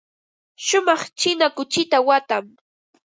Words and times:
Shumaq 0.65 1.01
china 1.19 1.47
kuchita 1.55 1.97
watan. 2.07 2.45